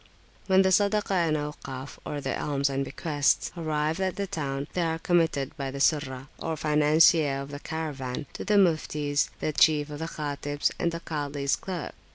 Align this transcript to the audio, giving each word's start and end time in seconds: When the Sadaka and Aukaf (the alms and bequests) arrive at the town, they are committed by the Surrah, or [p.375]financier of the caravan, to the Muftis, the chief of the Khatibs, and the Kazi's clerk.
When 0.47 0.63
the 0.63 0.69
Sadaka 0.69 1.11
and 1.11 1.37
Aukaf 1.37 1.99
(the 2.23 2.41
alms 2.41 2.71
and 2.71 2.83
bequests) 2.83 3.51
arrive 3.55 3.99
at 3.99 4.15
the 4.15 4.25
town, 4.25 4.67
they 4.73 4.81
are 4.81 4.97
committed 4.97 5.55
by 5.57 5.69
the 5.69 5.79
Surrah, 5.79 6.25
or 6.39 6.55
[p.375]financier 6.55 7.39
of 7.39 7.51
the 7.51 7.59
caravan, 7.59 8.25
to 8.33 8.43
the 8.43 8.55
Muftis, 8.55 9.29
the 9.41 9.53
chief 9.53 9.91
of 9.91 9.99
the 9.99 10.07
Khatibs, 10.07 10.71
and 10.79 10.91
the 10.91 11.01
Kazi's 11.01 11.55
clerk. 11.55 11.93